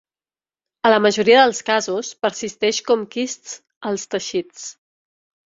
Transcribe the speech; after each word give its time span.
A 0.87 0.91
la 0.93 0.97
majoria 1.05 1.43
dels 1.43 1.59
casos 1.67 2.09
persisteix 2.27 2.81
com 2.89 3.05
quists 3.17 3.55
als 3.91 4.11
teixits. 4.15 4.69